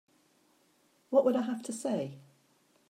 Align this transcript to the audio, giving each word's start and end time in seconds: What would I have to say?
What 1.11 1.25
would 1.25 1.35
I 1.35 1.43
have 1.43 1.61
to 1.61 1.71
say? 1.71 2.17